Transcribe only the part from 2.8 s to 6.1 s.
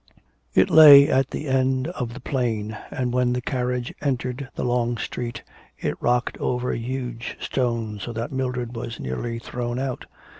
and when the carriage entered the long street, it